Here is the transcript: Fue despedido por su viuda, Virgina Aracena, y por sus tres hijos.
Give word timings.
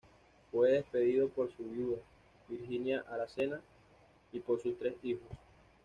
Fue 0.51 0.71
despedido 0.71 1.29
por 1.29 1.55
su 1.55 1.61
viuda, 1.63 1.99
Virgina 2.49 3.05
Aracena, 3.11 3.61
y 4.31 4.39
por 4.39 4.59
sus 4.59 4.75
tres 4.79 4.95
hijos. 5.03 5.29